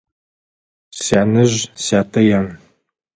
[1.03, 2.47] Сянэжъ сятэ ян.